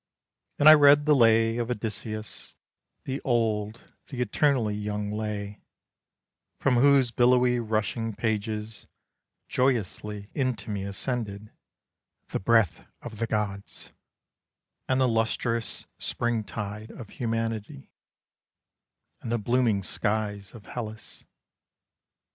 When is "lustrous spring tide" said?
15.07-16.89